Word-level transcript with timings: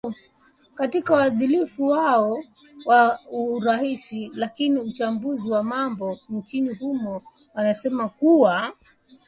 katika 0.75 1.13
wadhifa 1.15 1.75
huo 1.83 2.43
wa 2.85 3.19
urais 3.31 4.13
lakini 4.33 4.79
wachambuzi 4.79 5.51
wa 5.51 5.63
mambo 5.63 6.19
nchini 6.29 6.75
humo 6.75 7.21
wanasema 7.55 8.09
kuwa 8.09 8.73